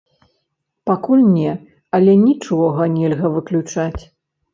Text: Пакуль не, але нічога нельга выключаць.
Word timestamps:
Пакуль 0.89 1.25
не, 1.35 1.51
але 1.97 2.15
нічога 2.21 2.87
нельга 2.95 3.27
выключаць. 3.35 4.01